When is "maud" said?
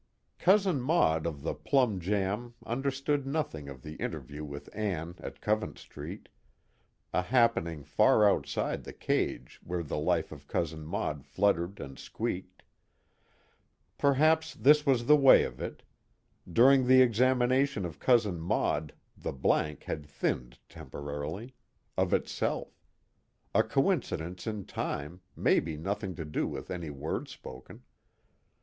0.81-1.27, 10.85-11.23, 18.39-18.95